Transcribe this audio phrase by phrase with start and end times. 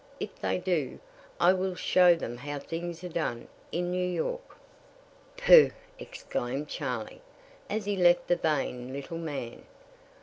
[0.19, 0.97] If they do,
[1.39, 4.57] I will show them how things are done in New York."
[5.37, 7.21] "Pooh!" exclaimed Charley,
[7.69, 9.61] as he left the vain little man.